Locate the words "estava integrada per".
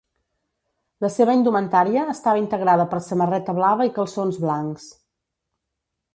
2.13-3.03